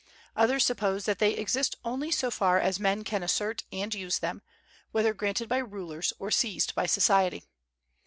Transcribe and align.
Others 0.35 0.65
suppose 0.65 1.05
that 1.05 1.19
they 1.19 1.33
exist 1.33 1.75
only 1.85 2.09
so 2.09 2.31
far 2.31 2.59
as 2.59 2.79
men 2.79 3.03
can 3.03 3.21
assert 3.21 3.65
and 3.71 3.93
use 3.93 4.17
them, 4.17 4.41
whether 4.91 5.13
granted 5.13 5.47
by 5.47 5.59
rulers 5.59 6.11
or 6.17 6.31
seized 6.31 6.73
by 6.73 6.87
society. 6.87 7.43